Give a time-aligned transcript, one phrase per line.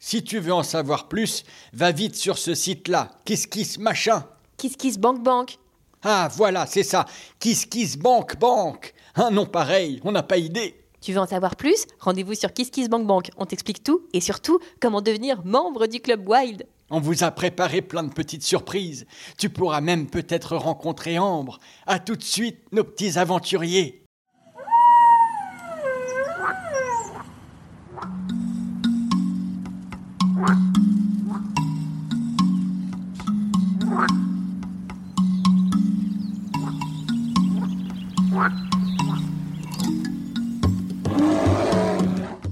[0.00, 3.10] Si tu veux en savoir plus, va vite sur ce site-là.
[3.24, 4.24] Kiss kiss machin.
[4.56, 5.58] Kiss Kiss Bank Bank.
[6.02, 7.06] Ah voilà, c'est ça.
[7.40, 8.94] Kiss kiss bank bank.
[9.16, 10.76] Un nom pareil, on n'a pas idée.
[11.00, 11.86] Tu veux en savoir plus?
[12.00, 13.30] Rendez-vous sur Kiss Kiss Bank Bank.
[13.36, 16.66] On t'explique tout et surtout comment devenir membre du club Wild.
[16.90, 19.06] On vous a préparé plein de petites surprises.
[19.36, 21.58] Tu pourras même peut-être rencontrer Ambre.
[21.86, 24.02] À tout de suite, nos petits aventuriers.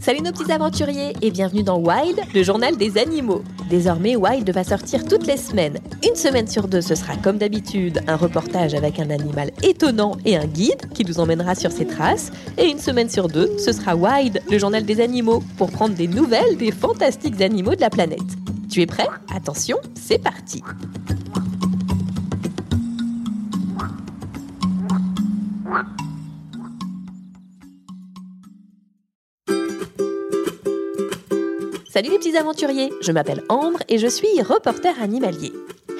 [0.06, 3.42] Salut nos petits aventuriers et bienvenue dans Wild, le journal des animaux.
[3.68, 5.80] Désormais, Wild va sortir toutes les semaines.
[6.08, 10.36] Une semaine sur deux, ce sera comme d'habitude un reportage avec un animal étonnant et
[10.36, 12.30] un guide qui nous emmènera sur ses traces.
[12.56, 16.06] Et une semaine sur deux, ce sera Wild, le journal des animaux, pour prendre des
[16.06, 18.20] nouvelles des fantastiques animaux de la planète.
[18.70, 19.08] Tu es prêt?
[19.34, 20.62] Attention, c'est parti
[31.96, 35.54] Salut les petits aventuriers, je m'appelle Ambre et je suis reporter animalier.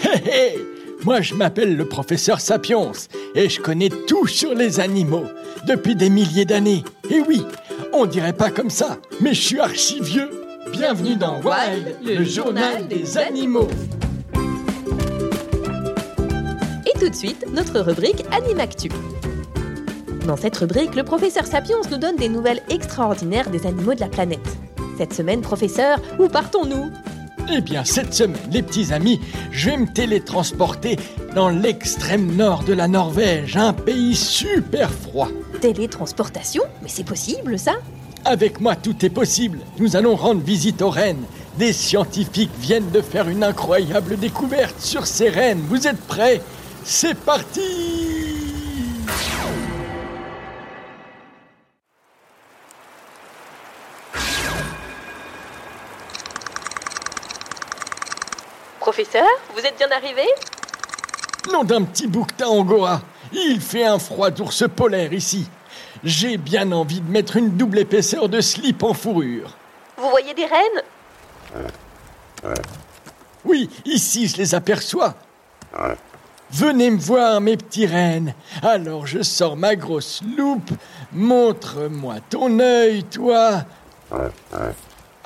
[0.05, 0.59] Hé hé
[1.05, 2.93] Moi, je m'appelle le professeur Sapiens
[3.35, 5.25] et je connais tout sur les animaux
[5.67, 6.85] depuis des milliers d'années.
[7.09, 7.41] Et oui,
[7.95, 10.29] on dirait pas comme ça, mais je suis archi vieux.
[10.71, 13.69] Bienvenue dans Wild, le journal des animaux.
[16.85, 18.91] Et tout de suite, notre rubrique Animactu.
[20.27, 24.09] Dans cette rubrique, le professeur Sapiens nous donne des nouvelles extraordinaires des animaux de la
[24.09, 24.59] planète.
[24.97, 26.91] Cette semaine, professeur, où partons-nous?
[27.53, 29.21] Eh bien, cette semaine, les petits amis,
[29.51, 30.97] je vais me télétransporter
[31.35, 35.29] dans l'extrême nord de la Norvège, un pays super froid.
[35.61, 36.63] Télétransportation?
[36.83, 37.75] Mais c'est possible ça?
[38.25, 39.61] Avec moi, tout est possible.
[39.79, 41.25] Nous allons rendre visite aux rennes.
[41.59, 45.63] Des scientifiques viennent de faire une incroyable découverte sur ces rennes.
[45.69, 46.41] Vous êtes prêts?
[46.85, 47.61] C'est parti
[58.97, 60.23] Professeur, vous êtes bien arrivé?
[61.53, 63.03] Nom d'un petit bouquetin angora.
[63.31, 65.51] Il fait un froid d'ours polaire ici.
[66.03, 69.55] J'ai bien envie de mettre une double épaisseur de slip en fourrure.
[69.99, 70.83] Vous voyez des rennes?
[73.45, 75.15] Oui, ici je les aperçois.
[76.51, 78.35] Venez me voir, mes petits rennes.
[78.63, 80.71] Alors je sors ma grosse loupe.
[81.13, 83.65] Montre-moi ton œil, toi.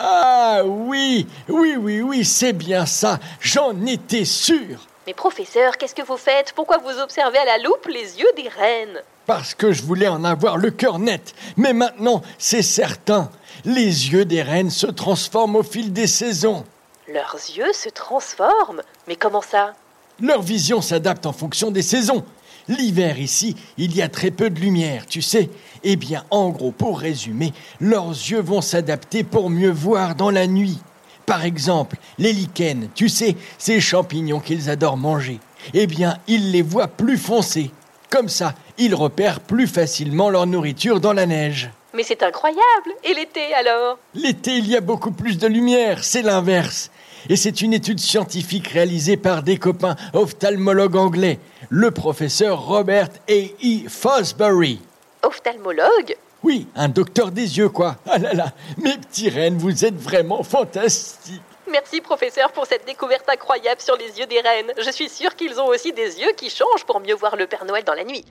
[0.03, 3.19] Ah oui, oui, oui, oui, c'est bien ça.
[3.39, 4.87] J'en étais sûr.
[5.07, 6.55] Mais professeur, qu'est-ce que vous faites?
[6.55, 10.25] Pourquoi vous observez à la loupe les yeux des rennes Parce que je voulais en
[10.25, 11.35] avoir le cœur net.
[11.59, 13.31] Mais maintenant, c'est certain.
[13.67, 16.65] Les yeux des rennes se transforment au fil des saisons.
[17.07, 18.81] Leurs yeux se transforment?
[19.07, 19.75] Mais comment ça?
[20.19, 22.25] Leur vision s'adapte en fonction des saisons.
[22.69, 25.51] L'hiver ici, il y a très peu de lumière, tu sais.
[25.83, 30.47] Eh bien, en gros, pour résumer, leurs yeux vont s'adapter pour mieux voir dans la
[30.47, 30.79] nuit.
[31.27, 35.39] Par exemple, les lichens, tu sais, ces champignons qu'ils adorent manger.
[35.75, 37.71] Eh bien, ils les voient plus foncés.
[38.11, 41.71] Comme ça, ils repèrent plus facilement leur nourriture dans la neige.
[41.95, 42.61] Mais c'est incroyable
[43.05, 43.99] Et l'été alors?
[44.15, 46.91] L'été, il y a beaucoup plus de lumière, c'est l'inverse.
[47.29, 51.39] Et c'est une étude scientifique réalisée par des copains ophtalmologues anglais,
[51.69, 53.33] le professeur Robert A.
[53.33, 53.89] E.
[53.89, 54.81] Fosbury.
[55.23, 56.17] Ophtalmologue?
[56.43, 57.97] Oui, un docteur des yeux, quoi.
[58.09, 61.43] Ah là là, mes petits rennes, vous êtes vraiment fantastiques.
[61.71, 64.73] Merci professeur pour cette découverte incroyable sur les yeux des rennes.
[64.79, 67.65] Je suis sûre qu'ils ont aussi des yeux qui changent pour mieux voir le Père
[67.65, 68.25] Noël dans la nuit.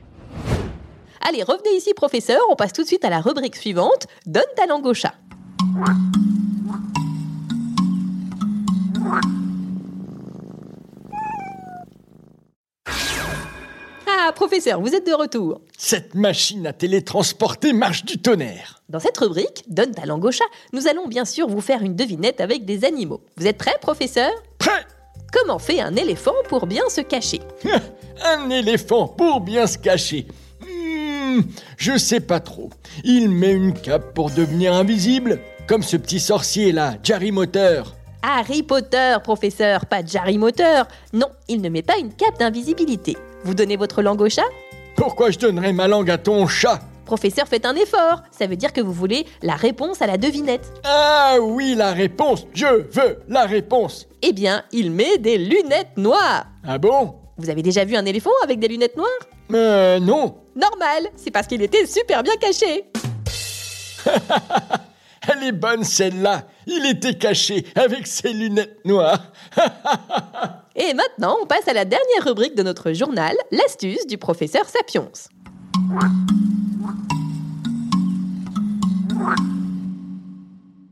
[1.22, 4.08] Allez, revenez ici professeur, on passe tout de suite à la rubrique suivante.
[4.26, 5.14] Donne ta langue au chat.
[14.08, 15.62] Ah, professeur, vous êtes de retour.
[15.78, 18.84] Cette machine à télétransporter marche du tonnerre.
[18.90, 21.96] Dans cette rubrique, Donne ta langue au chat, nous allons bien sûr vous faire une
[21.96, 23.22] devinette avec des animaux.
[23.38, 24.32] Vous êtes prêt, professeur?
[24.58, 24.86] Prêt
[25.32, 27.40] Comment fait un éléphant pour bien se cacher?
[28.26, 30.28] Un éléphant pour bien se cacher.
[30.62, 31.42] Hmm,
[31.78, 32.70] je sais pas trop.
[33.04, 37.96] Il met une cape pour devenir invisible, comme ce petit sorcier là, Jerry Moteur.
[38.22, 40.88] Harry Potter, professeur, pas Jarry Moteur.
[41.14, 43.16] Non, il ne met pas une cape d'invisibilité.
[43.44, 44.46] Vous donnez votre langue au chat?
[44.96, 46.80] Pourquoi je donnerais ma langue à ton chat?
[47.06, 48.22] Professeur, faites un effort.
[48.38, 50.72] Ça veut dire que vous voulez la réponse à la devinette.
[50.84, 56.46] Ah oui, la réponse Je veux la réponse Eh bien, il met des lunettes noires.
[56.68, 57.16] Ah bon?
[57.38, 59.10] Vous avez déjà vu un éléphant avec des lunettes noires?
[59.54, 62.86] Euh, non Normal, c'est parce qu'il était super bien caché.
[65.32, 69.32] Elle est bonne celle-là Il était caché avec ses lunettes noires
[70.76, 75.10] Et maintenant, on passe à la dernière rubrique de notre journal, l'astuce du professeur Sapiens.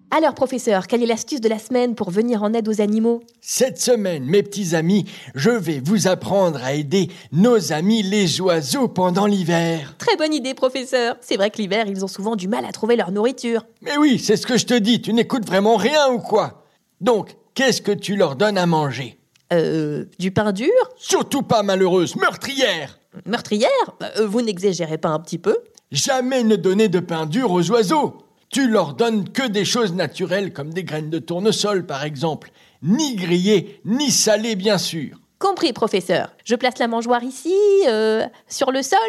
[0.10, 3.22] Alors, professeur, quelle est l'astuce de la semaine pour venir en aide aux animaux?
[3.42, 5.04] Cette semaine, mes petits amis,
[5.36, 9.96] je vais vous apprendre à aider nos amis les oiseaux pendant l'hiver.
[9.98, 11.18] Très bonne idée, professeur.
[11.20, 13.66] C'est vrai que l'hiver, ils ont souvent du mal à trouver leur nourriture.
[13.82, 16.64] Mais oui, c'est ce que je te dis, tu n'écoutes vraiment rien ou quoi?
[17.02, 19.20] Donc, qu'est-ce que tu leur donnes à manger?
[19.52, 20.72] Euh, du pain dur?
[20.96, 23.70] Surtout pas malheureuse, meurtrière Meurtrière?
[24.02, 25.58] Euh, Vous n'exagérez pas un petit peu?
[25.92, 28.18] Jamais ne donner de pain dur aux oiseaux.
[28.50, 32.52] Tu leur donnes que des choses naturelles comme des graines de tournesol par exemple.
[32.82, 35.20] Ni grillées, ni salées bien sûr.
[35.40, 36.34] Compris, professeur.
[36.46, 37.54] Je place la mangeoire ici,
[37.88, 39.00] euh, sur le sol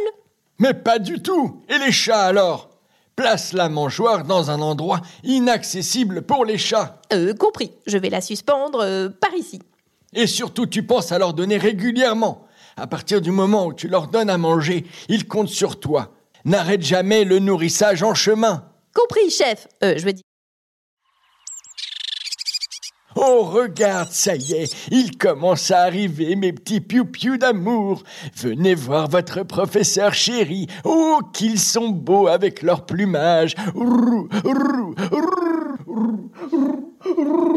[0.58, 1.62] Mais pas du tout.
[1.68, 2.68] Et les chats alors?
[3.16, 7.00] Place la mangeoire dans un endroit inaccessible pour les chats.
[7.12, 7.72] Euh, compris.
[7.86, 9.60] Je vais la suspendre euh, par ici.
[10.14, 12.46] Et surtout, tu penses à leur donner régulièrement.
[12.76, 16.12] À partir du moment où tu leur donnes à manger, ils comptent sur toi.
[16.44, 18.64] N'arrête jamais le nourrissage en chemin.
[18.98, 19.68] Compris, chef.
[19.84, 20.24] Euh, je veux dire.
[23.14, 28.02] Oh, regarde, ça y est, il commence à arriver, mes petits piou-piou d'amour.
[28.36, 30.66] Venez voir votre professeur chéri.
[30.84, 33.54] Oh, qu'ils sont beaux avec leur plumage.
[33.74, 34.28] On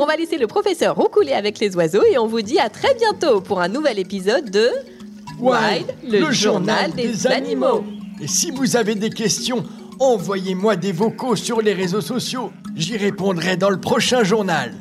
[0.06, 3.42] va laisser le professeur roucouler avec les oiseaux et on vous dit à très bientôt
[3.42, 4.70] pour un nouvel épisode de
[5.40, 7.84] Wild, le, journal des, animaux.
[8.22, 9.64] Et si vous avez des questions,
[10.02, 12.52] envoyez-moi des vocaux sur les réseaux sociaux.
[12.76, 14.74] J'y répondrai dans le prochain journal.